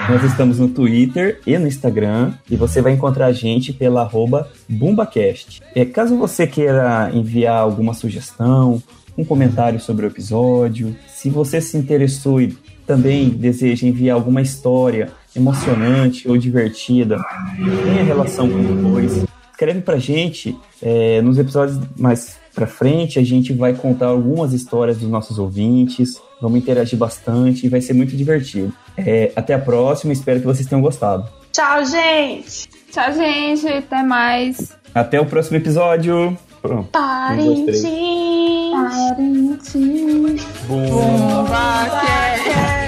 Nós 0.09 0.25
estamos 0.25 0.59
no 0.59 0.69
Twitter 0.69 1.41
e 1.47 1.59
no 1.59 1.67
Instagram 1.67 2.33
e 2.51 2.57
você 2.57 2.81
vai 2.81 2.93
encontrar 2.93 3.27
a 3.27 3.33
gente 3.33 3.73
pela 3.73 4.03
arroba 4.03 4.49
BumbaCast. 4.67 5.61
É, 5.75 5.85
caso 5.85 6.17
você 6.17 6.47
queira 6.47 7.11
enviar 7.13 7.61
alguma 7.61 7.93
sugestão, 7.93 8.83
um 9.17 9.25
comentário 9.25 9.79
sobre 9.79 10.07
o 10.07 10.09
episódio, 10.09 10.97
se 11.07 11.29
você 11.29 11.61
se 11.61 11.77
interessou 11.77 12.41
e 12.41 12.57
também 12.89 13.29
deseja 13.29 13.87
enviar 13.87 14.17
alguma 14.17 14.41
história 14.41 15.11
emocionante 15.37 16.27
ou 16.27 16.39
divertida, 16.39 17.23
tenha 17.85 18.03
relação 18.03 18.49
com 18.49 18.59
o 18.59 18.91
dois, 18.91 19.25
escreve 19.53 19.83
pra 19.83 19.99
gente 19.99 20.57
é, 20.83 21.21
nos 21.21 21.39
episódios 21.39 21.79
mais 21.99 22.39
pra 22.55 22.67
frente. 22.67 23.19
A 23.19 23.23
gente 23.23 23.53
vai 23.53 23.75
contar 23.75 24.07
algumas 24.07 24.55
histórias 24.55 24.97
dos 24.97 25.09
nossos 25.09 25.39
ouvintes, 25.39 26.21
vamos 26.41 26.59
interagir 26.59 26.99
bastante 26.99 27.67
e 27.67 27.69
vai 27.69 27.83
ser 27.83 27.93
muito 27.93 28.17
divertido. 28.17 28.73
É, 28.97 29.31
até 29.37 29.53
a 29.53 29.59
próxima, 29.59 30.13
espero 30.13 30.41
que 30.41 30.47
vocês 30.47 30.67
tenham 30.67 30.81
gostado. 30.81 31.29
Tchau, 31.53 31.85
gente! 31.85 32.69
Tchau, 32.91 33.13
gente, 33.13 33.69
até 33.69 34.03
mais. 34.03 34.75
Até 34.95 35.21
o 35.21 35.27
próximo 35.27 35.59
episódio. 35.59 36.37
Pronto. 36.69 36.91
Parintins. 36.91 37.83
Parintins. 39.17 40.45
Bomba. 40.69 41.49
Bomba. 41.49 42.88